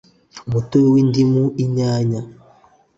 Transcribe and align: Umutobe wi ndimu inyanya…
Umutobe 0.47 0.87
wi 0.93 1.01
ndimu 1.09 1.43
inyanya… 1.63 2.21